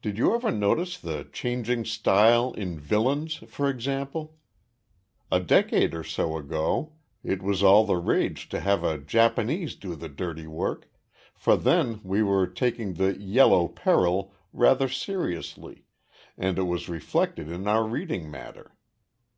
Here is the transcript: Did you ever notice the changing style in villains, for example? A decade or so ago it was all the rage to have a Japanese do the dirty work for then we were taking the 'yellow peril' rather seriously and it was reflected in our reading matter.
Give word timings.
Did 0.00 0.16
you 0.16 0.34
ever 0.34 0.50
notice 0.50 0.96
the 0.98 1.28
changing 1.30 1.84
style 1.84 2.54
in 2.54 2.80
villains, 2.80 3.34
for 3.48 3.68
example? 3.68 4.38
A 5.30 5.40
decade 5.40 5.92
or 5.94 6.02
so 6.02 6.38
ago 6.38 6.94
it 7.22 7.42
was 7.42 7.62
all 7.62 7.84
the 7.84 7.98
rage 7.98 8.48
to 8.48 8.60
have 8.60 8.82
a 8.82 8.96
Japanese 8.96 9.76
do 9.76 9.94
the 9.94 10.08
dirty 10.08 10.46
work 10.46 10.90
for 11.34 11.54
then 11.54 12.00
we 12.02 12.22
were 12.22 12.46
taking 12.46 12.94
the 12.94 13.20
'yellow 13.20 13.68
peril' 13.68 14.32
rather 14.54 14.88
seriously 14.88 15.84
and 16.38 16.58
it 16.58 16.62
was 16.62 16.88
reflected 16.88 17.50
in 17.50 17.68
our 17.68 17.86
reading 17.86 18.30
matter. 18.30 18.74